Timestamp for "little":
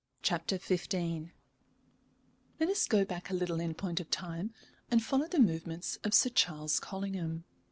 3.35-3.59